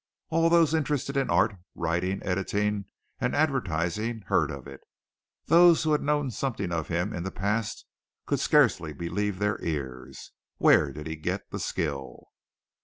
[0.29, 2.85] All those interested in art, writing, editing
[3.19, 4.81] and advertising heard of it.
[5.45, 7.85] Those who had known something of him in the past
[8.25, 10.31] could scarcely believe their ears.
[10.57, 12.29] Where did he get the skill?